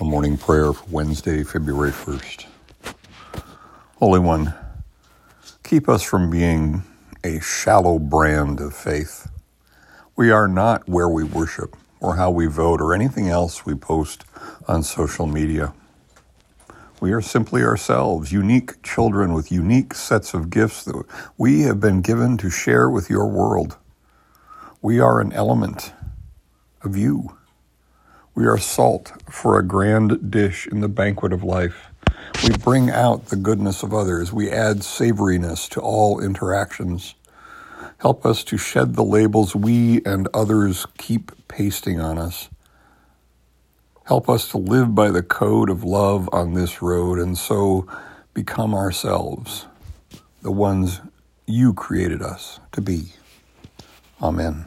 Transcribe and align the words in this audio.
A 0.00 0.04
morning 0.04 0.38
prayer 0.38 0.72
for 0.72 0.86
Wednesday, 0.88 1.44
February 1.44 1.90
1st. 1.90 2.46
Holy 3.96 4.18
One, 4.18 4.54
keep 5.62 5.90
us 5.90 6.02
from 6.02 6.30
being 6.30 6.84
a 7.22 7.38
shallow 7.40 7.98
brand 7.98 8.60
of 8.60 8.74
faith. 8.74 9.30
We 10.16 10.30
are 10.30 10.48
not 10.48 10.88
where 10.88 11.08
we 11.10 11.22
worship 11.22 11.76
or 12.00 12.16
how 12.16 12.30
we 12.30 12.46
vote 12.46 12.80
or 12.80 12.94
anything 12.94 13.28
else 13.28 13.66
we 13.66 13.74
post 13.74 14.24
on 14.66 14.84
social 14.84 15.26
media. 15.26 15.74
We 17.02 17.12
are 17.12 17.20
simply 17.20 17.62
ourselves, 17.62 18.32
unique 18.32 18.82
children 18.82 19.34
with 19.34 19.52
unique 19.52 19.92
sets 19.92 20.32
of 20.32 20.48
gifts 20.48 20.82
that 20.84 21.04
we 21.36 21.60
have 21.64 21.78
been 21.78 22.00
given 22.00 22.38
to 22.38 22.48
share 22.48 22.88
with 22.88 23.10
your 23.10 23.26
world. 23.26 23.76
We 24.80 24.98
are 24.98 25.20
an 25.20 25.34
element 25.34 25.92
of 26.80 26.96
you. 26.96 27.36
We 28.34 28.46
are 28.46 28.58
salt 28.58 29.12
for 29.30 29.58
a 29.58 29.62
grand 29.62 30.30
dish 30.30 30.66
in 30.66 30.80
the 30.80 30.88
banquet 30.88 31.32
of 31.32 31.44
life. 31.44 31.88
We 32.44 32.50
bring 32.56 32.90
out 32.90 33.26
the 33.26 33.36
goodness 33.36 33.82
of 33.82 33.92
others. 33.92 34.32
We 34.32 34.50
add 34.50 34.78
savoriness 34.78 35.68
to 35.70 35.80
all 35.80 36.20
interactions. 36.20 37.14
Help 37.98 38.24
us 38.24 38.44
to 38.44 38.56
shed 38.56 38.94
the 38.94 39.04
labels 39.04 39.54
we 39.54 40.02
and 40.04 40.28
others 40.32 40.86
keep 40.96 41.32
pasting 41.48 42.00
on 42.00 42.18
us. 42.18 42.48
Help 44.04 44.28
us 44.28 44.48
to 44.50 44.58
live 44.58 44.94
by 44.94 45.10
the 45.10 45.22
code 45.22 45.70
of 45.70 45.84
love 45.84 46.28
on 46.32 46.54
this 46.54 46.82
road 46.82 47.18
and 47.18 47.36
so 47.36 47.86
become 48.34 48.74
ourselves, 48.74 49.66
the 50.42 50.50
ones 50.50 51.00
you 51.46 51.74
created 51.74 52.22
us 52.22 52.58
to 52.72 52.80
be. 52.80 53.12
Amen. 54.22 54.66